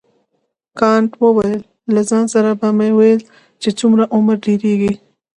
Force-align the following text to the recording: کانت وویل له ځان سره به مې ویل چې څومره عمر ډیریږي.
کانت 0.79 1.11
وویل 1.23 1.61
له 1.93 2.01
ځان 2.09 2.25
سره 2.33 2.51
به 2.59 2.67
مې 2.77 2.89
ویل 2.97 3.21
چې 3.61 3.69
څومره 3.79 4.03
عمر 4.15 4.35
ډیریږي. 4.45 4.93